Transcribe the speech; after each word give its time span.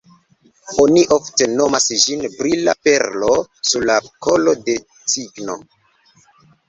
Oni 0.83 1.01
ofte 1.17 1.47
nomas 1.51 1.85
ĝin 2.05 2.23
“brila 2.39 2.75
perlo 2.87 3.31
sur 3.73 3.87
la 3.93 3.99
kolo 4.29 4.57
de 4.71 4.77
cigno”. 5.15 5.59